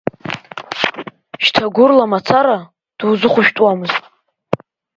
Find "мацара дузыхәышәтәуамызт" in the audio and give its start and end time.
2.11-4.03